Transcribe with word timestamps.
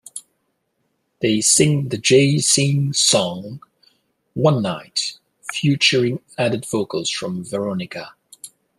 They 1.21 1.41
sing 1.41 1.89
the 1.89 1.97
Jay 1.99 2.39
Sean 2.39 2.91
song 2.91 3.61
"One 4.33 4.63
Night," 4.63 5.19
featuring 5.53 6.21
added 6.39 6.65
vocals 6.65 7.11
from 7.11 7.45
Veronica. 7.45 8.15